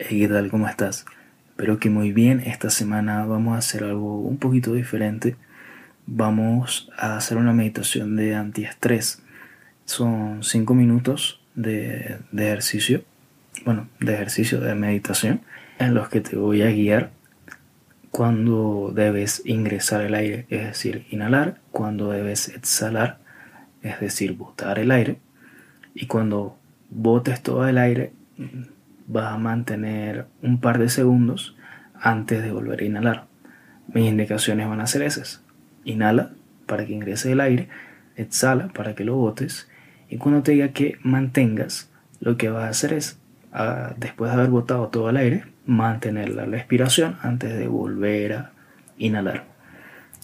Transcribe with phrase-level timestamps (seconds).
[0.00, 0.48] Hey, ¿qué tal?
[0.48, 1.06] ¿Cómo estás?
[1.48, 2.38] Espero que muy bien.
[2.38, 5.34] Esta semana vamos a hacer algo un poquito diferente.
[6.06, 9.20] Vamos a hacer una meditación de antiestrés.
[9.86, 13.02] Son cinco minutos de, de ejercicio,
[13.64, 15.40] bueno, de ejercicio de meditación,
[15.80, 17.10] en los que te voy a guiar
[18.12, 23.18] cuando debes ingresar el aire, es decir, inhalar, cuando debes exhalar,
[23.82, 25.18] es decir, botar el aire,
[25.92, 26.56] y cuando
[26.88, 28.12] botes todo el aire,
[29.08, 31.56] vas a mantener un par de segundos
[32.00, 33.24] antes de volver a inhalar.
[33.92, 35.42] Mis indicaciones van a ser esas.
[35.84, 36.30] Inhala
[36.66, 37.68] para que ingrese el aire,
[38.16, 39.68] exhala para que lo botes
[40.10, 41.90] y cuando te diga que mantengas,
[42.20, 43.18] lo que vas a hacer es,
[43.52, 48.50] ah, después de haber botado todo el aire, mantener la respiración antes de volver a
[48.96, 49.44] inhalar.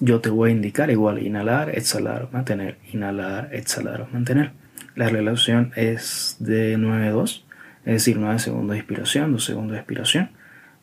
[0.00, 4.52] Yo te voy a indicar igual inhalar, exhalar, mantener, inhalar, exhalar, mantener.
[4.96, 7.44] La relación es de 9-2
[7.84, 10.30] es decir, 9 segundos de inspiración, 2 segundos de expiración,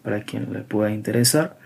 [0.03, 1.57] para quien le pueda interesar.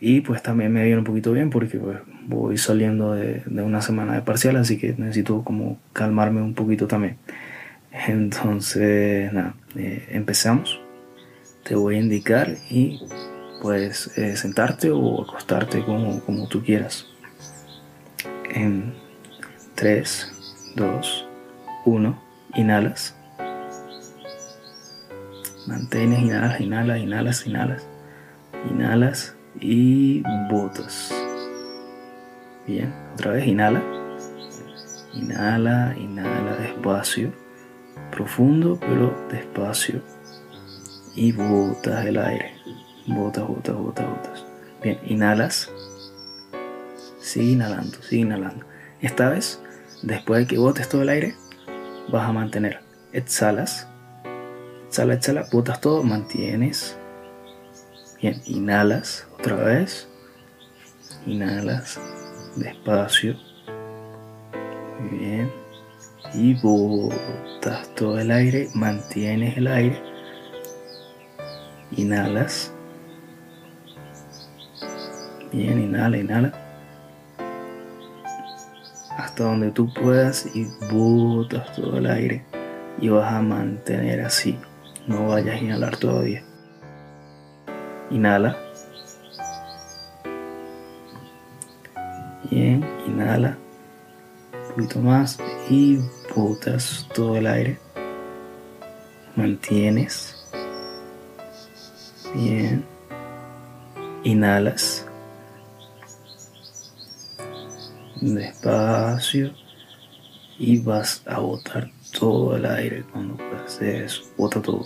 [0.00, 4.14] Y pues también me viene un poquito bien porque pues, voy saliendo de, una semana
[4.14, 7.16] de parcial, así que necesito como calmarme un poquito también.
[8.06, 10.80] Entonces, nada, eh, empezamos.
[11.64, 13.00] Te voy a indicar y
[13.60, 17.06] puedes eh, sentarte o acostarte como, como tú quieras.
[18.50, 18.94] En
[19.74, 21.28] 3, 2,
[21.86, 22.22] 1,
[22.54, 23.17] inhalas.
[25.68, 27.86] Mantienes, inhalas, inhalas, inhalas, inhalas.
[28.70, 31.12] Inhalas y botas.
[32.66, 33.82] Bien, otra vez inhala.
[35.12, 37.34] Inhala, inhala despacio.
[38.10, 40.00] Profundo, pero despacio.
[41.14, 42.54] Y botas el aire.
[43.06, 44.46] Botas, botas, botas, botas.
[44.82, 45.70] Bien, inhalas.
[47.20, 48.64] Sigue inhalando, sigue inhalando.
[49.02, 49.60] Esta vez,
[50.02, 51.34] después de que botes todo el aire,
[52.10, 52.80] vas a mantener.
[53.12, 53.86] Exhalas
[54.88, 56.96] Exhala, exhala, botas todo, mantienes.
[58.22, 60.08] Bien, inhalas otra vez.
[61.26, 62.00] Inhalas
[62.56, 63.36] despacio.
[64.98, 65.52] Muy bien.
[66.32, 70.02] Y botas todo el aire, mantienes el aire.
[71.94, 72.72] Inhalas.
[75.52, 76.52] Bien, inhala, inhala.
[79.18, 82.42] Hasta donde tú puedas y botas todo el aire.
[83.02, 84.58] Y vas a mantener así
[85.08, 86.42] no vayas a inhalar todavía.
[88.10, 88.56] Inhala.
[92.50, 93.58] Bien, inhala.
[94.52, 95.98] Un poquito más y
[96.34, 97.78] botas todo el aire.
[99.34, 100.34] Mantienes.
[102.34, 102.84] Bien.
[104.24, 105.06] Inhalas.
[108.20, 109.52] Despacio.
[110.58, 114.84] Y vas a botar todo el aire cuando haces bota todo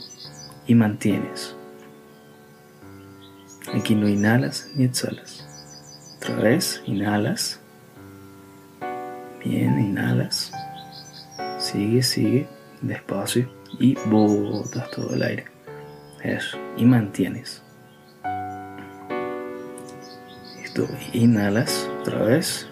[0.67, 1.57] y mantienes.
[3.75, 5.47] Aquí no inhalas ni exhalas.
[6.17, 7.61] Otra vez, inhalas.
[9.45, 10.53] Bien, inhalas.
[11.59, 12.49] Sigue, sigue,
[12.81, 15.45] despacio y botas todo el aire.
[16.23, 17.63] Eso, y mantienes.
[20.61, 22.69] Listo, inhalas otra vez.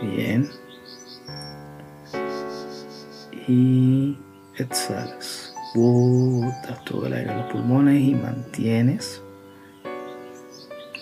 [0.00, 0.50] Bien,
[3.48, 4.16] y
[4.56, 5.54] exhalas.
[5.74, 9.22] Botas todo el aire en los pulmones y mantienes.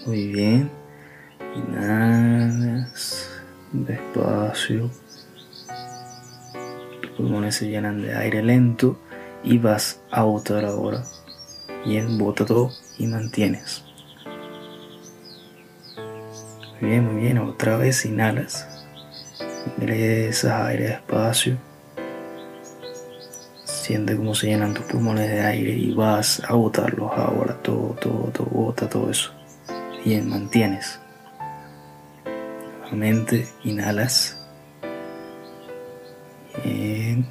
[0.06, 0.70] Muy bien.
[1.54, 3.28] Inhalas
[3.72, 4.90] despacio.
[7.02, 8.98] Tus pulmones se llenan de aire lento
[9.44, 11.04] y vas a botar ahora.
[11.84, 13.84] Bien, bota todo y mantienes.
[16.80, 17.38] Muy bien, muy bien.
[17.38, 18.66] Otra vez inhalas.
[19.78, 21.71] Ingresas aire despacio
[23.92, 28.30] Siente cómo se llenan tus pulmones de aire y vas a botarlos ahora, todo, todo,
[28.32, 29.30] todo, bota todo eso.
[30.02, 30.98] Bien, mantienes.
[32.80, 34.34] Nuevamente, inhalas.
[36.64, 37.26] Bien.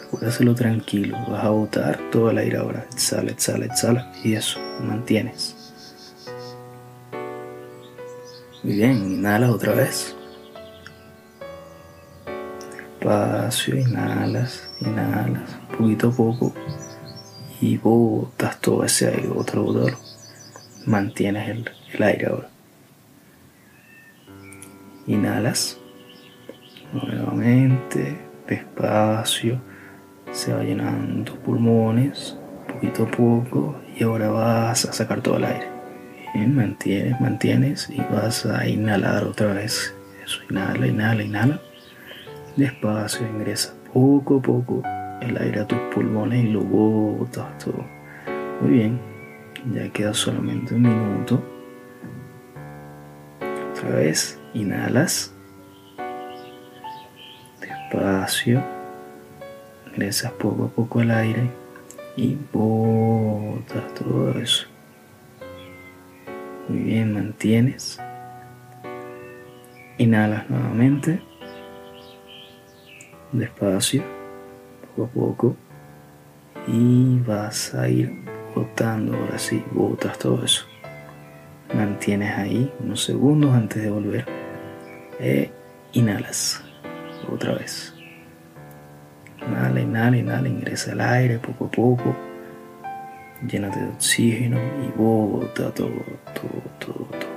[0.00, 2.86] Recuerda tranquilo, vas a botar todo el aire ahora.
[2.90, 4.12] Exhala, exhala, exhala.
[4.24, 5.74] Y eso, mantienes.
[8.62, 10.15] Muy bien, inhalas otra vez
[13.06, 16.52] despacio, inhalas, inhalas, poquito a poco
[17.60, 19.96] y botas todo ese aire, otro botalo.
[20.86, 22.48] Mantienes el, aire ahora.
[25.06, 25.78] Inhalas
[26.92, 28.18] nuevamente,
[28.48, 29.60] despacio,
[30.32, 32.36] se va llenando pulmones,
[32.72, 35.68] poquito a poco, y ahora vas a sacar todo el aire.
[36.34, 39.94] Bien, mantienes, mantienes y vas a inhalar otra vez.
[40.24, 41.60] Eso, inhala, inhala, inhala.
[42.56, 44.82] Despacio ingresa poco a poco
[45.20, 47.84] el aire a tus pulmones y lo botas todo.
[48.62, 48.98] Muy bien,
[49.74, 51.42] ya queda solamente un minuto.
[53.72, 55.34] Otra vez, inhalas.
[57.60, 58.64] Despacio.
[59.88, 61.50] Ingresas poco a poco al aire
[62.16, 64.66] y botas todo eso.
[66.68, 68.00] Muy bien, mantienes.
[69.98, 71.20] Inhalas nuevamente.
[73.32, 74.02] Despacio,
[74.94, 75.56] poco a poco.
[76.66, 78.12] Y vas a ir
[78.54, 80.66] botando, ahora sí, botas todo eso.
[81.74, 84.26] Mantienes ahí unos segundos antes de volver.
[85.20, 85.50] E
[85.92, 86.62] inhalas
[87.32, 87.94] otra vez.
[89.46, 92.16] Inhala, inhala, inhala, ingresa el aire poco a poco.
[93.46, 95.90] Llénate de oxígeno y bota todo,
[96.34, 97.36] todo, todo, todo.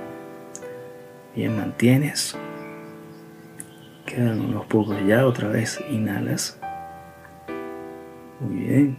[1.34, 2.36] Bien, mantienes.
[4.10, 6.58] Quedan unos pocos ya, otra vez inhalas.
[8.40, 8.98] Muy bien.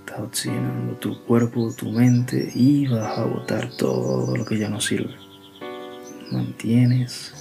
[0.00, 4.80] Estás oxigenando tu cuerpo, tu mente y vas a botar todo lo que ya no
[4.80, 5.14] sirve.
[6.32, 7.32] Mantienes.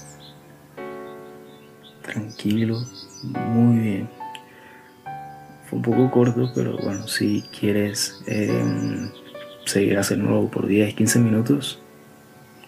[2.03, 2.79] Tranquilo.
[3.23, 4.09] Muy bien.
[5.67, 9.09] Fue un poco corto, pero bueno, si quieres eh,
[9.65, 11.81] seguir haciendo por 10, 15 minutos,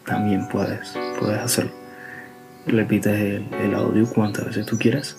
[0.08, 1.85] también puedes, puedes hacerlo.
[2.68, 5.18] Repites el, audio cuantas veces tú quieras.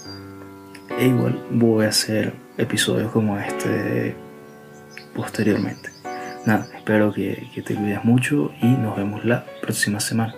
[0.99, 4.17] E igual voy a hacer episodios como este
[5.15, 5.91] posteriormente.
[6.45, 10.35] Nada, espero que, que te cuides mucho y nos vemos la próxima semana.